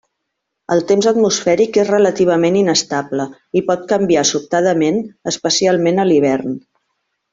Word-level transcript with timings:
El 0.75 0.79
temps 0.91 1.07
atmosfèric 1.11 1.77
és 1.81 1.91
relativament 1.91 2.57
inestable, 2.61 3.27
i 3.61 3.63
pot 3.69 3.85
canviar 3.93 4.25
sobtadament 4.31 4.99
especialment 5.35 6.03
a 6.03 6.09
l'hivern. 6.13 6.59